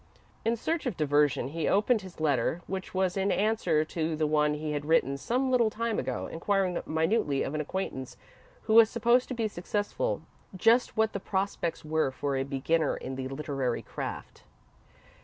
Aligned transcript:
In 0.43 0.55
search 0.55 0.87
of 0.87 0.97
diversion, 0.97 1.49
he 1.49 1.67
opened 1.67 2.01
his 2.01 2.19
letter, 2.19 2.61
which 2.65 2.91
was 2.95 3.15
in 3.15 3.31
answer 3.31 3.85
to 3.85 4.15
the 4.15 4.25
one 4.25 4.55
he 4.55 4.71
had 4.71 4.83
written 4.85 5.15
some 5.15 5.51
little 5.51 5.69
time 5.69 5.99
ago, 5.99 6.25
inquiring 6.25 6.81
minutely, 6.87 7.43
of 7.43 7.53
an 7.53 7.61
acquaintance 7.61 8.17
who 8.63 8.73
was 8.73 8.89
supposed 8.89 9.27
to 9.27 9.35
be 9.35 9.47
successful, 9.47 10.23
just 10.55 10.97
what 10.97 11.13
the 11.13 11.19
prospects 11.19 11.85
were 11.85 12.09
for 12.09 12.35
a 12.35 12.41
beginner 12.41 12.97
in 12.97 13.15
the 13.15 13.27
literary 13.27 13.83
craft. 13.83 14.41